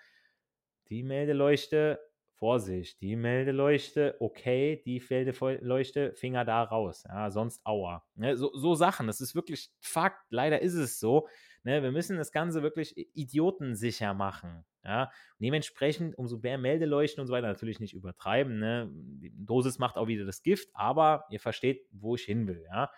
die 0.88 1.02
Meldeleuchte, 1.02 1.99
Vorsicht, 2.34 3.00
die 3.00 3.16
Meldeleuchte, 3.16 4.16
okay, 4.20 4.82
die 4.84 5.02
Meldeleuchte, 5.08 6.12
Finger 6.14 6.44
da 6.44 6.62
raus, 6.62 7.04
ja, 7.08 7.30
sonst 7.30 7.64
Aua. 7.64 8.04
Ne, 8.14 8.37
so, 8.37 8.50
so 8.54 8.75
Sachen, 8.75 9.06
das 9.06 9.20
ist 9.20 9.34
wirklich 9.34 9.70
Fakt, 9.80 10.20
leider 10.30 10.62
ist 10.62 10.75
es 10.75 11.00
so. 11.00 11.28
Ne, 11.64 11.82
wir 11.82 11.90
müssen 11.90 12.16
das 12.16 12.30
Ganze 12.30 12.62
wirklich 12.62 12.94
idiotensicher 13.14 14.14
machen. 14.14 14.64
Ja, 14.84 15.11
dementsprechend, 15.38 16.18
umso 16.18 16.38
mehr 16.38 16.58
Meldeleuchten 16.58 17.23
und 17.23 17.26
so 17.26 17.32
weiter, 17.32 17.46
natürlich 17.46 17.80
nicht 17.80 17.94
übertreiben. 17.94 18.58
Ne? 18.58 18.90
Die 18.92 19.32
Dosis 19.34 19.78
macht 19.78 19.96
auch 19.96 20.08
wieder 20.08 20.26
das 20.26 20.42
Gift, 20.42 20.68
aber 20.75 21.25
ihr 21.30 21.40
versteht, 21.40 21.87
wo 21.90 22.16
ich 22.16 22.25
hin 22.25 22.46
will. 22.46 22.62
Ja? 22.70 22.90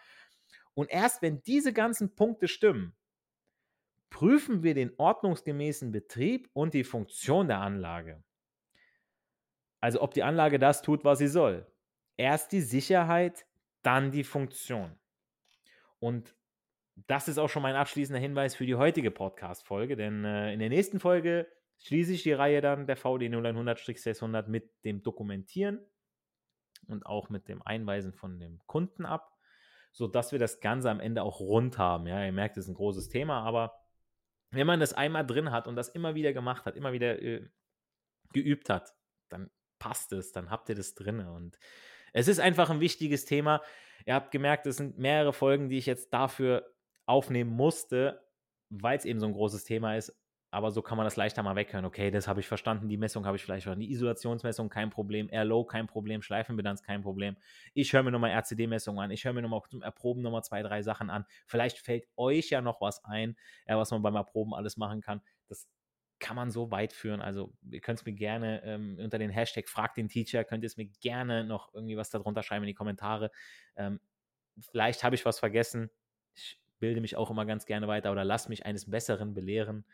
Und 0.76 0.90
erst 0.90 1.22
wenn 1.22 1.42
diese 1.42 1.72
ganzen 1.72 2.14
Punkte 2.14 2.48
stimmen, 2.48 2.94
prüfen 4.10 4.62
wir 4.62 4.74
den 4.74 4.92
ordnungsgemäßen 4.98 5.90
Betrieb 5.90 6.50
und 6.52 6.74
die 6.74 6.84
Funktion 6.84 7.48
der 7.48 7.60
Anlage. 7.60 8.22
Also 9.80 10.02
ob 10.02 10.12
die 10.12 10.22
Anlage 10.22 10.58
das 10.58 10.82
tut, 10.82 11.02
was 11.02 11.18
sie 11.18 11.28
soll. 11.28 11.66
Erst 12.18 12.52
die 12.52 12.60
Sicherheit, 12.60 13.46
dann 13.82 14.10
die 14.12 14.24
Funktion. 14.24 14.94
Und 15.98 16.36
das 17.06 17.26
ist 17.26 17.38
auch 17.38 17.48
schon 17.48 17.62
mein 17.62 17.74
abschließender 17.74 18.20
Hinweis 18.20 18.54
für 18.54 18.66
die 18.66 18.74
heutige 18.74 19.10
Podcast-Folge, 19.10 19.96
denn 19.96 20.24
äh, 20.24 20.52
in 20.52 20.58
der 20.58 20.68
nächsten 20.68 21.00
Folge 21.00 21.48
schließe 21.78 22.12
ich 22.12 22.22
die 22.22 22.32
Reihe 22.32 22.60
dann 22.60 22.86
der 22.86 22.96
VD 22.96 23.28
0100-600 23.28 24.46
mit 24.48 24.70
dem 24.84 25.02
Dokumentieren 25.02 25.80
und 26.86 27.06
auch 27.06 27.30
mit 27.30 27.48
dem 27.48 27.62
Einweisen 27.62 28.12
von 28.12 28.38
dem 28.38 28.60
Kunden 28.66 29.06
ab, 29.06 29.35
sodass 29.96 30.30
wir 30.30 30.38
das 30.38 30.60
Ganze 30.60 30.90
am 30.90 31.00
Ende 31.00 31.22
auch 31.22 31.40
rund 31.40 31.78
haben. 31.78 32.06
Ja, 32.06 32.22
ihr 32.22 32.30
merkt, 32.32 32.58
es 32.58 32.64
ist 32.64 32.68
ein 32.68 32.74
großes 32.74 33.08
Thema, 33.08 33.40
aber 33.44 33.80
wenn 34.50 34.66
man 34.66 34.78
das 34.78 34.92
einmal 34.92 35.26
drin 35.26 35.52
hat 35.52 35.66
und 35.66 35.74
das 35.74 35.88
immer 35.88 36.14
wieder 36.14 36.34
gemacht 36.34 36.66
hat, 36.66 36.76
immer 36.76 36.92
wieder 36.92 37.22
äh, 37.22 37.48
geübt 38.34 38.68
hat, 38.68 38.92
dann 39.30 39.50
passt 39.78 40.12
es, 40.12 40.32
dann 40.32 40.50
habt 40.50 40.68
ihr 40.68 40.74
das 40.74 40.94
drin. 40.94 41.20
Und 41.20 41.58
es 42.12 42.28
ist 42.28 42.40
einfach 42.40 42.68
ein 42.68 42.80
wichtiges 42.80 43.24
Thema. 43.24 43.62
Ihr 44.04 44.14
habt 44.14 44.32
gemerkt, 44.32 44.66
es 44.66 44.76
sind 44.76 44.98
mehrere 44.98 45.32
Folgen, 45.32 45.70
die 45.70 45.78
ich 45.78 45.86
jetzt 45.86 46.12
dafür 46.12 46.70
aufnehmen 47.06 47.52
musste, 47.52 48.22
weil 48.68 48.98
es 48.98 49.06
eben 49.06 49.18
so 49.18 49.26
ein 49.26 49.32
großes 49.32 49.64
Thema 49.64 49.96
ist 49.96 50.14
aber 50.50 50.70
so 50.70 50.80
kann 50.80 50.96
man 50.96 51.04
das 51.04 51.16
leichter 51.16 51.42
mal 51.42 51.56
weghören. 51.56 51.84
Okay, 51.84 52.10
das 52.10 52.28
habe 52.28 52.40
ich 52.40 52.48
verstanden, 52.48 52.88
die 52.88 52.96
Messung 52.96 53.26
habe 53.26 53.36
ich 53.36 53.42
vielleicht 53.42 53.64
verstanden. 53.64 53.86
Die 53.86 53.92
Isolationsmessung 53.92 54.68
kein 54.68 54.90
Problem, 54.90 55.28
Airlow 55.30 55.64
kein 55.64 55.86
Problem, 55.86 56.22
Schleifenbilanz 56.22 56.82
kein 56.82 57.02
Problem. 57.02 57.36
Ich 57.74 57.92
höre 57.92 58.02
mir 58.02 58.12
nochmal 58.12 58.30
RCD-Messungen 58.30 59.04
an, 59.04 59.10
ich 59.10 59.24
höre 59.24 59.32
mir 59.32 59.42
nochmal 59.42 59.60
zum 59.68 59.82
Erproben 59.82 60.22
nochmal 60.22 60.44
zwei, 60.44 60.62
drei 60.62 60.82
Sachen 60.82 61.10
an. 61.10 61.26
Vielleicht 61.46 61.78
fällt 61.78 62.06
euch 62.16 62.50
ja 62.50 62.60
noch 62.60 62.80
was 62.80 63.04
ein, 63.04 63.36
was 63.66 63.90
man 63.90 64.02
beim 64.02 64.14
Erproben 64.14 64.54
alles 64.54 64.76
machen 64.76 65.00
kann. 65.00 65.20
Das 65.48 65.68
kann 66.18 66.36
man 66.36 66.50
so 66.50 66.70
weit 66.70 66.92
führen. 66.92 67.20
Also 67.20 67.52
ihr 67.70 67.80
könnt 67.80 67.98
es 67.98 68.06
mir 68.06 68.14
gerne 68.14 68.62
ähm, 68.64 68.98
unter 69.02 69.18
den 69.18 69.30
Hashtag 69.30 69.68
Frag 69.68 69.94
den 69.94 70.08
Teacher, 70.08 70.44
könnt 70.44 70.62
ihr 70.62 70.68
es 70.68 70.76
mir 70.76 70.86
gerne 71.00 71.44
noch 71.44 71.74
irgendwie 71.74 71.96
was 71.96 72.10
darunter 72.10 72.42
schreiben 72.42 72.64
in 72.64 72.68
die 72.68 72.74
Kommentare. 72.74 73.30
Ähm, 73.76 74.00
vielleicht 74.60 75.04
habe 75.04 75.14
ich 75.14 75.24
was 75.24 75.38
vergessen. 75.38 75.90
Ich 76.34 76.60
bilde 76.78 77.00
mich 77.00 77.16
auch 77.16 77.30
immer 77.30 77.46
ganz 77.46 77.66
gerne 77.66 77.88
weiter 77.88 78.12
oder 78.12 78.24
lasse 78.24 78.48
mich 78.48 78.64
eines 78.66 78.90
Besseren 78.90 79.34
belehren. 79.34 79.84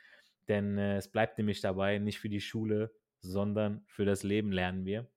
Denn 0.49 0.79
äh, 0.79 0.97
es 0.97 1.09
bleibt 1.09 1.39
nämlich 1.39 1.61
dabei, 1.61 1.99
nicht 1.99 2.19
für 2.19 2.29
die 2.29 2.41
Schule, 2.41 2.93
sondern 3.21 3.83
für 3.87 4.05
das 4.05 4.23
Leben 4.23 4.53
lernen 4.53 4.85
wir. 4.85 5.09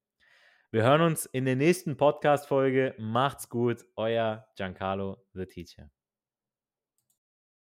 Wir 0.70 0.82
hören 0.82 1.00
uns 1.00 1.26
in 1.26 1.44
der 1.44 1.56
nächsten 1.56 1.96
Podcast-Folge. 1.96 2.94
Macht's 2.98 3.48
gut, 3.48 3.84
euer 3.96 4.46
Giancarlo, 4.56 5.24
the 5.32 5.46
Teacher. 5.46 5.90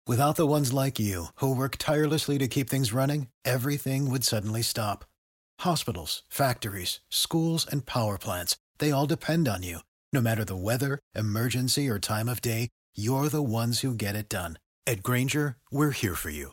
Without 0.06 0.37
the 0.37 0.47
ones 0.47 0.73
like 0.73 0.99
you, 0.99 1.28
who 1.37 1.54
work 1.54 1.78
tirelessly 1.78 2.37
to 2.38 2.49
keep 2.49 2.68
things 2.68 2.92
running, 2.92 3.28
everything 3.44 4.11
would 4.11 4.25
suddenly 4.25 4.62
stop. 4.62 5.04
Hospitals, 5.61 6.25
factories, 6.28 7.00
schools, 7.09 7.66
and 7.66 7.87
power 7.87 8.18
plants, 8.18 8.56
they 8.78 8.90
all 8.90 9.06
depend 9.06 9.49
on 9.49 9.62
you. 9.62 9.78
No 10.12 10.21
matter 10.21 10.44
the 10.44 10.56
weather, 10.56 10.99
emergency, 11.14 11.88
or 11.88 11.99
time 11.99 12.28
of 12.28 12.42
day, 12.42 12.68
you're 12.94 13.28
the 13.28 13.42
ones 13.42 13.80
who 13.80 13.94
get 13.94 14.16
it 14.16 14.28
done. 14.28 14.59
At 14.87 15.02
Granger, 15.02 15.56
we're 15.71 15.92
here 15.92 16.16
for 16.16 16.30
you 16.30 16.52